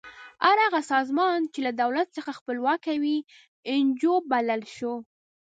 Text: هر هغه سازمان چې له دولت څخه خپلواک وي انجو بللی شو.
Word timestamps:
هر 0.45 0.57
هغه 0.65 0.81
سازمان 0.91 1.39
چې 1.53 1.59
له 1.65 1.71
دولت 1.81 2.07
څخه 2.17 2.31
خپلواک 2.39 2.83
وي 3.01 3.17
انجو 3.73 4.13
بللی 4.29 4.63
شو. 4.75 4.93